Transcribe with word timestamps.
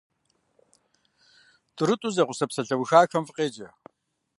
ТӀурытӀу 1.75 2.13
зэгъусэ 2.15 2.45
псалъэухахэм 2.49 3.23
фыкъеджэ. 3.27 3.67